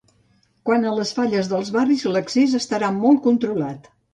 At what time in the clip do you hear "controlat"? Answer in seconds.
3.29-3.93